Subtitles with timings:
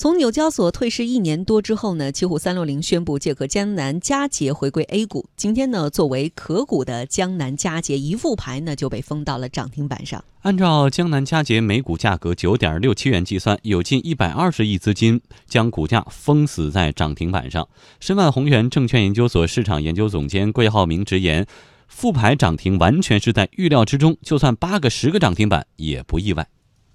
[0.00, 5.28] 从纽交所退市一年多之后呢，奇虎三六零宣布借壳江南嘉捷回归 A 股。
[5.34, 10.24] 今天呢，作为壳股的江南嘉捷一复牌呢，就被封到了涨停板上。
[10.42, 17.66] 按照江南嘉捷每股价格九点六七元计算，有近一百二十亿资金将股价封死在涨停板上。
[17.98, 21.44] 申万宏源证券研究所市场研究总监桂浩明直言，
[21.88, 26.46] 复牌涨停完全是在预料之中，就算八个、十个涨停板也不意外。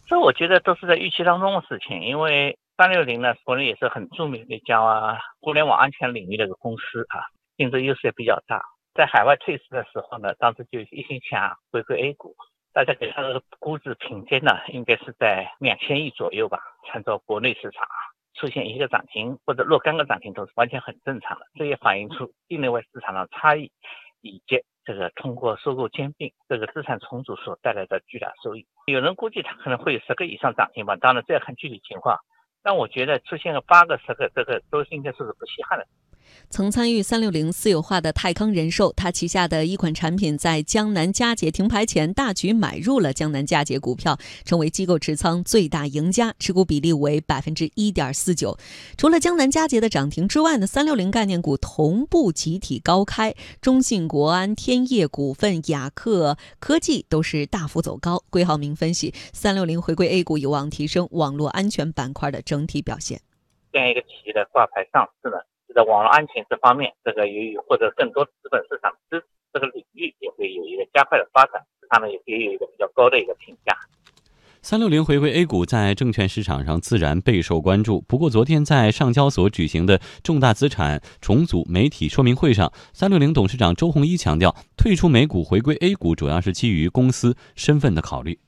[0.07, 2.57] 这我觉得都是在预期当中的事情，因为。
[2.83, 7.23] 三六零呢，国内也是很著名的一家互联网安全领域的一个公司啊，
[7.55, 8.61] 竞争优势也比较大。
[8.93, 12.35] 在海外退市的时候呢，当时就一心想回归 A 股，
[12.73, 16.59] 大家给它的估值评价呢，应该是在两千亿左右吧。
[16.91, 17.95] 参照国内市场啊
[18.33, 23.71] 出现一个涨停或者若干个涨停都是完全很正常的，这也反映出境内外市场的差异，
[24.19, 28.67] 以及这个通过收购兼并这个资产重组所带来的巨大收益。
[28.87, 32.19] 有人估计它可能会有十个以上涨停吧，当然这要看具体情况。
[32.63, 35.85] 但我觉得出现了八个、十个，这个都应该是不稀罕的。
[36.49, 48.57] 曾参与三六零私有化的泰康人寿，它旗下的一款产品在江南嘉捷停牌前大举买入了江南嘉捷股票，成为机构持仓最大赢家，持股比例为百分之一点四九。
[48.97, 58.23] 除了江南嘉捷的涨停之外呢，三六零概念股同步集体高开，中信国安、天业股份、雅克科技都是大幅走高。
[58.29, 63.21] 桂浩明分析，三六零回归 A 股有望提升网络安全板块的整体表现。
[63.71, 65.37] 这样一个企业的挂牌上市呢？
[65.73, 73.75] 在网络安全这方面，这个由于获得更多资本市场支持，这个领域也会有一个加快的发展，他们也也有一个比较高的一个评价。
[74.61, 77.99] 三六零回归 A 股，在证券市场上自然备受关注。
[78.01, 88.39] 不过，昨天在上交所举行的重大资产重组媒体说明会上，三六零董事长周鸿祎强调，退出美股回归 A 股，主要是基于公司身份的考虑。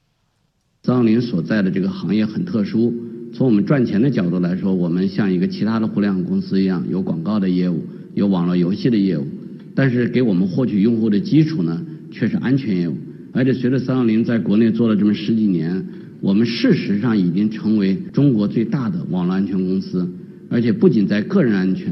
[0.85, 2.93] 三六零所在的这个行业很特殊。
[3.33, 7.83] 从我们赚钱的角度来说，我们像一个其他的互联网公司一样，有广告的业务，
[8.13, 9.25] 有网络游戏的业务，
[9.73, 12.95] 但是给我们获取用户的基础呢，却是安全业务。
[13.31, 15.83] 而且随着三六零在国内做了这么十几年，
[16.21, 20.07] 我们事实上已经成为中国最大的网络安全公司。
[20.51, 21.91] 而且不仅在个人安全，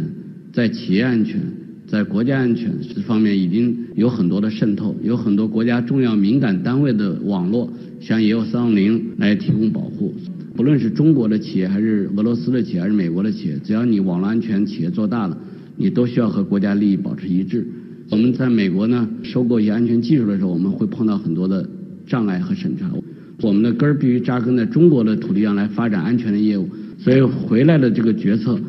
[0.54, 1.42] 在企业安全，
[1.94, 7.72] 在国家安全这方面，已经有很多的渗透，有很多国家重要敏感单位的网络，
[8.02, 10.12] 像也有三六零来提供保护。
[10.56, 15.38] 不论是中国的企业，还是俄罗斯的企业，还是美国的企业，只要你网络安全企业做大了，
[15.78, 17.64] 你都需要和国家利益保持一致。
[18.10, 21.64] 我们在美国呢，收购一些安全技术的时候，我们会碰到很多的
[22.08, 22.90] 障碍和审查。
[23.44, 26.68] 我们的根儿必须扎根在中国的土地上来发展安全的业务，
[26.98, 28.60] 所以回来的这个决策，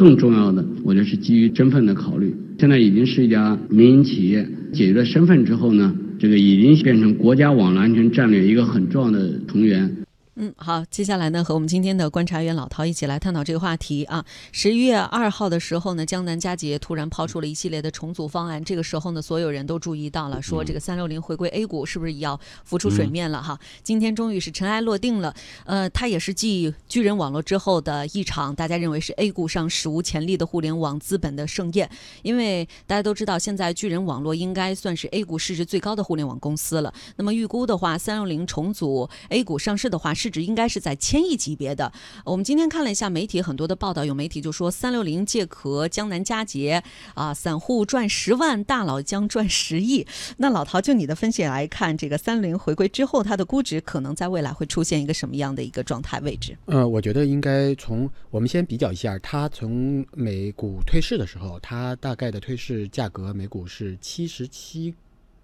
[0.00, 2.34] 更重要的，我觉得是基于身份的考虑。
[2.58, 9.94] 现在已经是一家民营企业，解决了身份之后呢，这个已经变成国家网络安全战略一个很重要的成员。
[10.42, 14.24] 嗯，好，接下来呢，和我们今天的观察员老陶一起来探讨这个话题啊。
[14.52, 23.60] 十一月二号的时候呢，江南嘉捷突然抛出了一系列的重组方案，这个时候呢，所有人都注意到了，说这个三六零回归 A 股是不是要浮出水面了哈？
[23.82, 25.34] 今天终于是尘埃落定了，
[25.66, 31.90] 呃，它也是继巨人网络之后的一场大家认为是 A 股上史无前例的互联网资本的盛宴，
[32.22, 36.94] 因为大家都知道，现在巨人网络应该算是 A 股市值最高的互联网公司了。
[37.16, 41.92] 那么预估的话，三六零重组 A 股上市的话，是值应该是在千亿级别的。
[42.24, 46.82] 我们今天看了一下媒体很多的报道，有媒体就说三六零借壳江南嘉捷
[47.14, 50.06] 啊，散户赚十万，大佬将赚十亿。
[50.36, 56.56] 那老陶就你的分析来看，这个三六零回归之后，它的估值可能在未来会出现一个什么样的一个状态位置？
[56.66, 64.94] 呃，我觉得应该从我们先比较一下，它从美股退市的时候，它大概的退市价格每股是七十七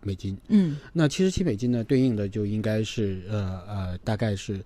[0.07, 0.39] 美金。
[0.49, 4.65] 嗯，那七十七美金呢，对应的就应该是呃呃，大概是。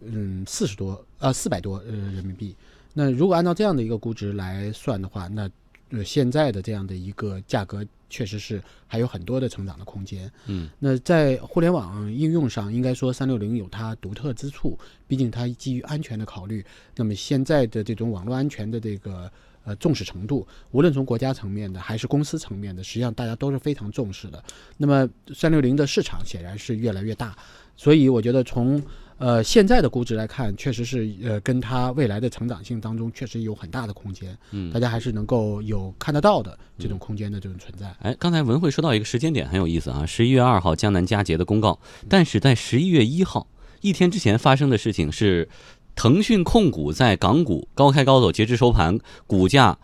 [0.00, 2.54] 嗯，四十多啊，四百多呃人民币。
[2.94, 5.50] 那如果按照这样的一个估值来算的话，那
[5.90, 10.30] 呃现在的这样的一个价格，确实是还有很多的成长的空间。
[10.46, 14.78] 嗯，那在互联网应用上，应该说三六零有它独特之处，
[15.08, 16.64] 毕竟它基于安全的考虑。
[16.94, 19.28] 那么现在的这种网络安全的这个
[19.68, 24.42] 呃重视程度，无论从国家层面的还是公司层面的，实际上大家都是非常重视的。
[24.78, 27.36] 那么三六零的市场显然是越来越大，
[27.76, 28.82] 所以我觉得从
[29.18, 34.36] 呃，现在的估值来看，确实是呃，跟它未来的成长性当中，确实有很大的空间。
[34.52, 37.92] 嗯，大家还是能够有看得到的这种空间的这种存在。
[37.98, 43.48] 哎，刚才文慧说到一个时间点很有意思啊，十一月二号江南嘉捷的公告，但是在十一月一号
[43.80, 45.48] 一天之前发生的事情是，
[45.98, 48.96] 腾讯控股在港股高开高走，截至收盘
[49.26, 49.76] 股价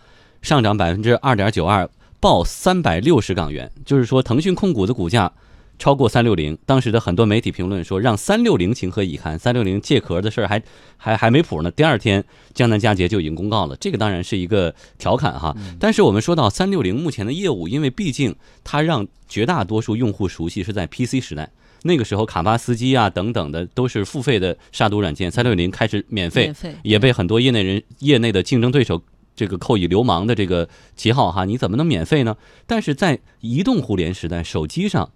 [0.42, 1.90] 上涨百分之二点九二，
[2.20, 5.32] 报三百六十港元，就是说腾讯控股的股价
[5.76, 6.56] 超过三六零。
[6.64, 9.36] 当时的很多媒体评论说，让三六零情何以堪？
[9.36, 10.62] 三六零借壳的事儿还
[10.96, 11.70] 还还没谱呢。
[11.72, 12.24] 第二天，
[12.54, 15.56] 江南嘉捷就已经公告了，这个当然是一个调侃哈。
[15.80, 21.50] 但是我们说到三六零目前的业务，因为毕竟它让绝大多数用户熟悉是在 PC 时代，
[21.86, 29.00] 那个时候卡巴斯基啊等等的都是付费的杀毒软件，三六零开始免费，免费也被很多业内人、业内的竞争对手。
[29.36, 32.36] 这个扣以流氓的这个旗号哈，你怎么能免费呢？
[32.66, 35.10] 但是在移动互联时代，手机上，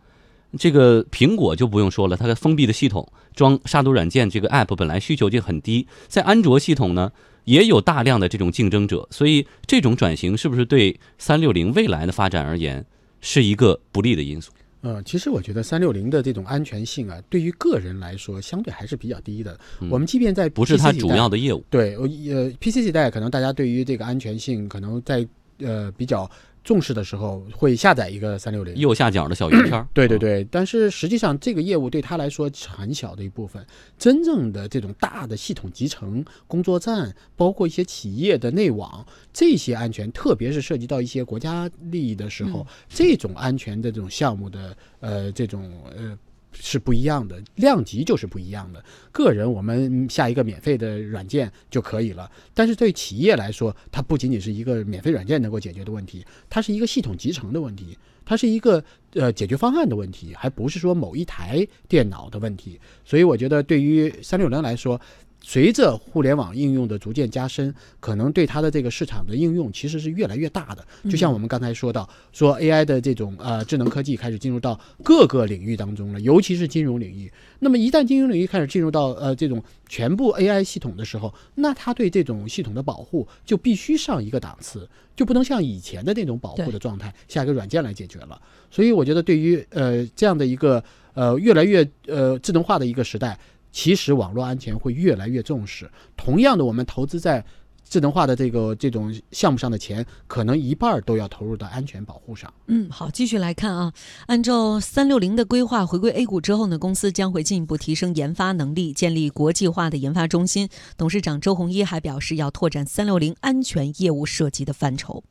[0.59, 7.13] 这个苹果就不用说了，它的封闭的系统装杀毒软件，这个 app 本来需求就很低，在安卓系统呢
[7.45, 12.85] 也有大量的这种竞争者，所以这种转型是不是对三六零未来的发展而言
[13.21, 14.51] 是一个不利的因素？
[14.81, 19.59] 呃，其实我觉得三六零的这种安全性啊，对于个人来说相对还是比较低的。
[19.91, 25.27] 我们即便在不是它主要的业务，对，呃呃，PC 时代可能大家对于这个安全性可能在
[25.59, 26.31] 呃比较
[26.69, 28.77] 重视的时候，会下载一个三六零。
[28.77, 33.67] 右下角的小圆圈儿，对对对，但是实际上这个业务对他来说是很小的一部分。
[33.97, 46.19] 真正的这种大的系统集成、工作站，包括一些企业的内网，这些安全，特别是涉及到一些国家利益的时候，这种安全的这种项目的呃这种呃。
[46.53, 48.83] 是不一样的，量级就是不一样的。
[49.13, 58.83] 个人我们下一个免费的软件就可以了，但是对企业来说，它不仅仅是一个免费软件能够解决的问题，它是一个系统集成的问题，它是一个
[59.15, 62.81] 呃解决方案的问题，还不是说某一台电脑的问题。
[63.05, 65.01] 所以我觉得，对于三六零来说，
[65.41, 70.87] 随着互联网应用的逐渐加深，可能对它的这个市场的应用其实是越来越大的。
[71.11, 77.33] 就像我们刚才说到，说 AI 的这种呃智能科技开始进入到各个领域当中了，尤其是金融领域。
[77.61, 84.87] 那么一旦金融领域开始进入到呃这种全部 AI 系统的时候，那它对这种系统的保护就必须上一个档次，
[85.17, 88.39] 就不能像以前的那种保护的状态，下一个软件来解决了。
[88.71, 90.83] 所以我觉得，对于呃这样的一个
[91.15, 93.39] 呃越来越呃智能化的一个时代。
[93.71, 95.91] 其实网络安全会越来越重视。
[96.17, 97.45] 同样的，我们投资在
[97.89, 102.53] 智能化的这个这种项目上的钱，可能一半儿都要投入到安全保护上。
[102.67, 103.91] 嗯，好，继续来看啊。
[104.27, 110.69] 按照三六零的规划，回归 A 股之后呢，公司将会进一步提升研发能力，建立国际化的研发中心。
[110.99, 115.25] 董事长周鸿祎还表示，要拓展三六零安全业务涉及的范畴。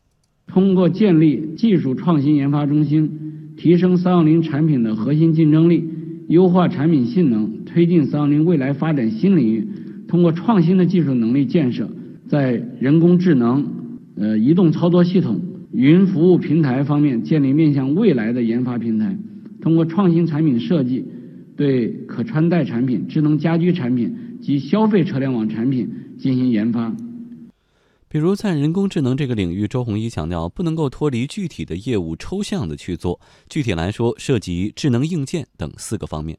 [0.47, 5.87] 通过建立技术创新研发中心，提升三六零产品的核心竞争力。
[6.27, 9.67] 优化产品性能，推进三六零未来发展新领域。
[10.07, 11.89] 通过创新的技术能力建设，
[12.27, 13.65] 在人工智能、
[14.15, 15.39] 呃移动操作系统、
[15.73, 19.17] 云服务平台方面建立面向未来的研发平台。
[19.61, 21.03] 通过创新产品设计，
[21.55, 26.95] 对可穿戴产品、智能家居产品及消费车联网产品进行研发。
[28.09, 33.19] 比如在人工智能这个领域，周鸿祎强调不能够脱离具体的业务抽象的去做。
[33.49, 36.37] 具体来说，涉及智能硬件等四个方面。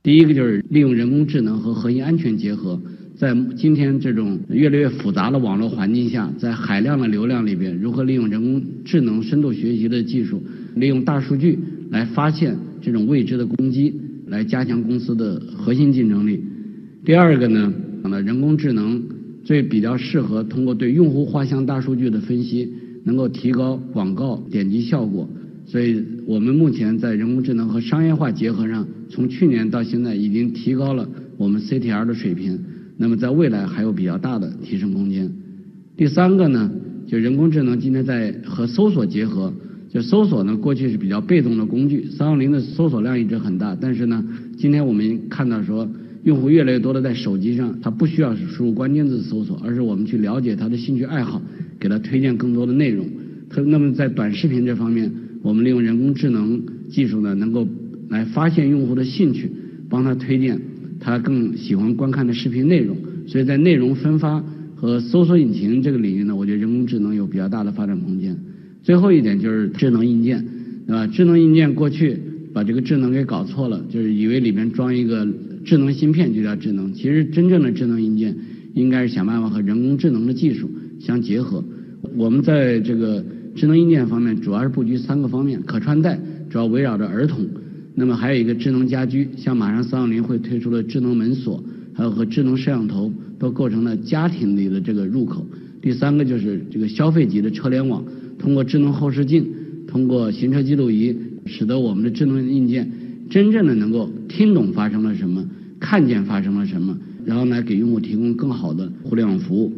[0.00, 2.80] 第一个就是利用人工智能和核心安全结合，
[3.16, 10.40] 在今天这种越来越复杂的网络环境下，在海量的流量里边，如何利用人工智能深度学习的技术，
[10.76, 11.58] 利用大数据
[11.90, 13.92] 来发现这种未知的攻击，
[14.28, 16.44] 来加强公司的核心竞争力。
[17.04, 17.74] 第二个呢，
[18.24, 19.17] 人工智能。
[19.48, 22.70] 所以比较适合通过对用户画像大数据的分析，
[23.04, 25.26] 能够提高广告点击效果。
[25.64, 31.08] 所以我们目前在人工智能和商业化结合上，从去年到现在已经提高了
[31.38, 32.62] 我们 CTR 的水平。
[32.98, 35.32] 那么在未来还有比较大的提升空间。
[35.96, 36.70] 第三个呢，
[37.06, 39.50] 就人工智能今天在和搜索结合。
[39.88, 44.22] 就搜索呢，过去是比较被动的工具，三六零的搜索量一直很大，但是呢，
[44.58, 45.88] 今天我们看到说。
[46.24, 51.40] 用户越来越多的在手机上，他不需要输入关键字搜索，而是我们去了解他的兴趣爱好，
[51.78, 53.06] 给他推荐更多的内容。
[53.48, 55.10] 他那么在短视频这方面，
[55.42, 56.60] 我们利用人工智能
[56.90, 57.66] 技术呢，能够
[58.10, 59.50] 来发现用户的兴趣，
[59.88, 60.60] 帮他推荐
[61.00, 62.96] 他更喜欢观看的视频内容。
[63.26, 64.42] 所以在内容分发
[64.74, 68.36] 和搜索引擎这个领域呢，我觉得人工智能有比较大的发展空间。
[68.82, 70.44] 最后一点就是智能硬件，
[70.86, 71.06] 对吧？
[71.06, 72.18] 智能硬件过去
[72.52, 75.26] 把这个智能给搞错了，就是以为里面装一个。
[75.64, 78.34] 智能芯片就叫智能，其实真正的智能硬件
[78.74, 81.62] 应该是想办法和人工智能的技术相结合。
[82.16, 83.24] 我们在这个
[83.54, 87.44] 智能硬件方面，主要是布局三个方面：可穿戴，主要围绕着儿童；
[87.94, 91.62] 那么还有一个智能家居，像马上三六零会推出的智能门锁，
[91.92, 95.44] 还有和智能摄像头，都构成了家庭里的这个入口。
[95.82, 98.04] 第三个就是这个消费级的车联网，
[98.38, 99.44] 通过智能后视镜，
[99.86, 101.14] 通过行车记录仪，
[101.46, 102.90] 使得我们的智能硬件
[103.30, 105.44] 真正的能够听懂发生了什么。
[105.80, 109.72] 看见发生了什么，然后呢，给用户提供更好的互联网服务。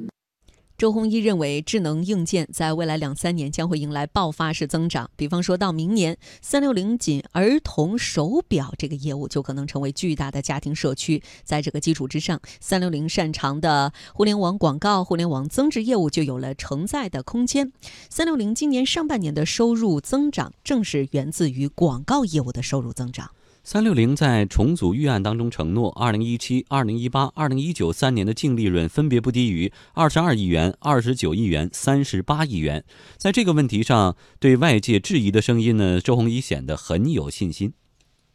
[0.78, 5.11] 周鸿祎认为，智能硬件在未来两三年将会迎来爆发式增长。
[5.14, 11.23] 比方说到明年，三六零仅儿童手表这个业务就可能成为巨大的家庭社区。
[11.45, 17.71] 在这个基础之上，三六零擅长的互联网广告、互联网增值业务就有了承载的空间。
[18.09, 23.30] 三六零今年上半年的收入增长，正是源自于广告业务的收入增长。
[23.62, 32.82] 三六零在重组预案当中承诺，二零一七、二零一八、二零一九三年的净利润分别不低于二十二亿元、二十九亿元、三十八亿元。
[33.18, 37.72] 在这个问题上，对外界质疑的声音呢，周鸿祎显得很有信心。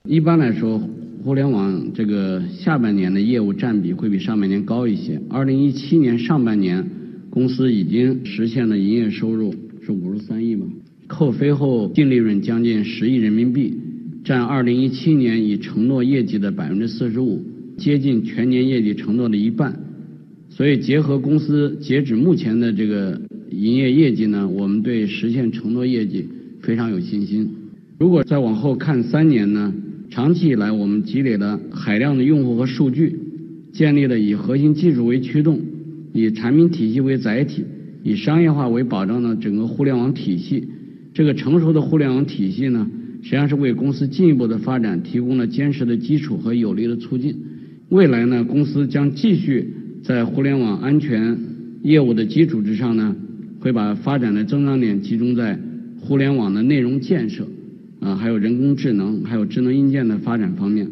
[0.07, 0.79] 一般来说，
[1.23, 5.19] 互联网这个下半年的业务占比会比上半年高一些。
[5.31, 6.87] 二零一七年上半年，
[7.31, 10.67] 公司已经实现了营业收入是五十三亿嘛，
[11.07, 13.81] 扣非后净利润将近十亿人民币。
[14.25, 17.39] 占二零一七年已承诺业绩的百分之四十五，
[17.77, 19.79] 接近全年业绩承诺的一半。
[20.49, 26.27] 所以结合公司截止目前的这个营业业绩呢，我们对实现承诺业绩
[26.59, 27.47] 非常有信心。
[27.99, 29.71] 如果再往后看三年呢，
[30.09, 33.15] 长期以来我们积累了海量的用户和数据，
[33.71, 35.61] 建立了以核心技术为驱动、
[36.13, 37.63] 以产品体系为载体、
[38.01, 40.67] 以商业化为保障的整个互联网体系。
[41.13, 42.89] 这个成熟的互联网体系呢？
[43.25, 47.35] 实际上是为公司进一步的发展提供了坚实的基础和有力的促进。
[47.89, 49.67] 未来呢，公司将继续
[50.03, 51.35] 在互联网安全
[51.81, 53.15] 业务的基础之上呢，
[53.59, 55.57] 会把发展的增长点集中在
[55.99, 57.47] 互联网的内容建设，
[57.99, 60.87] 啊，还有人工智能，还有智能硬件的发展方面。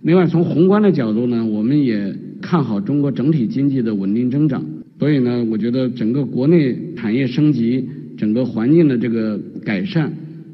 [0.00, 4.64] 另外，从宏观的角度呢，我们也看好中国整体经济的稳定增长。
[4.98, 10.10] 所以呢，我觉得整个国内产业升级、整个环境的这个改善。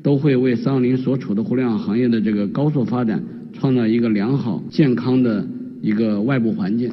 [0.08, 3.22] 都会为三六零所处的互联网行业的这个高速发展
[3.52, 5.46] 创造一个良好健康的
[5.82, 6.90] 一个外部环境。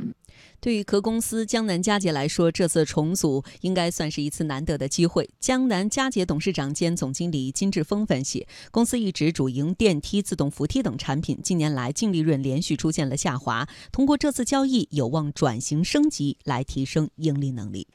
[0.60, 5.30] 对于壳公司江南嘉捷来说，这次重组应该算是一次难得的机会。
[5.40, 13.66] 江南嘉捷董事长兼总经理金志峰分析，公司一直主营电梯、自动扶梯等产品，近年来净利润连续出现了下滑。
[13.94, 17.88] 通过这次交易，有望转型升级，来提升盈利能力。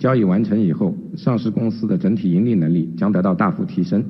[0.00, 4.04] 交易完成以后，上市公司的整体盈利能力将得到大幅提升。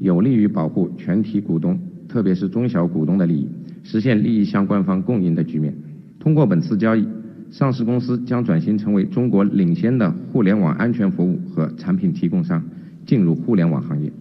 [0.00, 1.78] 有利于保护全体股东，
[2.08, 3.48] 特别是中小股东的利益，
[3.82, 5.74] 实现利益相关方共赢的局面。
[6.20, 7.06] 通过本次交易，
[7.50, 12.62] 上市公司将转型成为中国领先的互联网安全服务和产品提供商，
[13.06, 14.12] 进入互联网行业。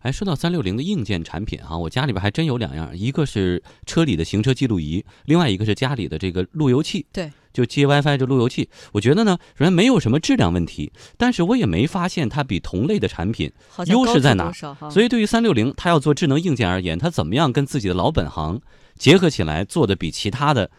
[0.00, 7.06] 哎，说到三六零的硬件产品啊，我家里边还真有两样，一个是车里的行车记录仪，另外一个是家里的这个路由器。
[7.12, 7.30] 对。
[7.56, 13.50] 就接 WiFi 这路由器，我觉得呢，虽然没有什么质量问题，但是我也没发现它比同类的产品
[13.86, 14.52] 优势在哪。
[14.90, 18.60] 所以对于三六零，它要做智能硬件而言，它怎么样跟自己的老本行
[18.98, 20.70] 结合起来，做的比其他的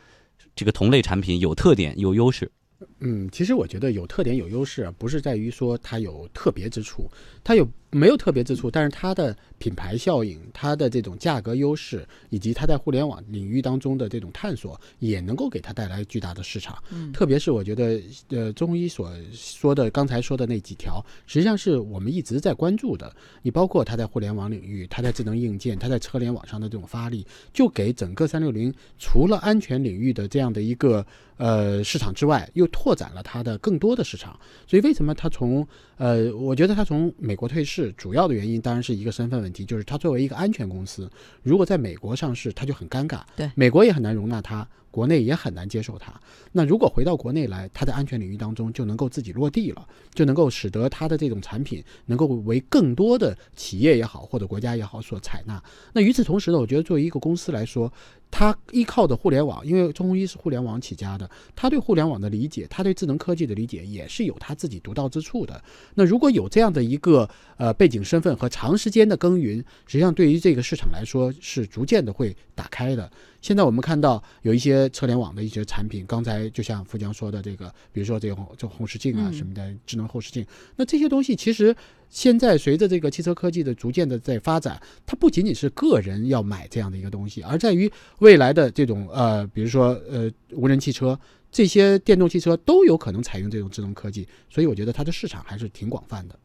[0.55, 2.51] 这个同类产品有特点、有优势？
[2.99, 7.09] 嗯，其实我觉得有特点、有优势，不是在于说它有特别之处，
[7.43, 7.67] 它有。
[7.89, 16.77] 没有特别之处，但是它的品牌效应、它的这种价格优势，以及它在互联网领域当中的这种探索，也能够给它带来巨大的市场。
[16.91, 23.15] 嗯，特别是我觉得，呃，中医所说的刚才说的那几条，实际上是我们一直在关注的。
[23.41, 31.05] 你包括它在互联网领域，它在智能硬件，它在车联网上的这种发力，就给整个三六零除了安全领域的这样的一个
[31.37, 34.37] 呃市场之外，又拓展了它的更多的市场。
[34.67, 35.65] 所以为什么它从
[35.95, 37.76] 呃，我觉得它从美国退市。
[37.83, 41.09] 是主要的原因，当然是一个身份问题，就是它作为一个安全公司，
[41.43, 44.67] 如果在美国上市，它就很尴尬，对，美国也很难容纳它。
[44.89, 46.11] 国内也很难接受它。
[46.53, 55.61] 那如果回到国内来，它在安全领域当中就能够自己落地了，就能够使得它的这种产品能够为更多的企业也好，或者国家也好所采纳。
[55.93, 57.93] 那与此同时呢，我觉得作为一个公司来说，
[58.29, 65.61] 他依靠的互联网，因为中医是互联网起家的，他对互联网的理解，他对智能科技的理解也是有他自己独到之处的。
[65.95, 73.09] 那如果有这样的一个呃背景身份和长时间的耕耘，实际上对于这个市场来说是逐渐的会打开的。
[73.47, 81.73] 现在我们看到有一些车联网的一些产品，刚才就像富江说的这个，比如说这个这后视镜啊什么的，智能后视镜，那这些东西其实
[82.09, 87.89] 现在随着这个汽车科技的逐渐的在发展，它不仅仅是个人要买这样的一个东西，而在于
[88.19, 91.17] 未来的这种呃，比如说呃无人汽车，
[91.49, 96.35] 这些电动汽车都有可能采用这种智能科技，所以我觉得它的市场还是挺广泛的。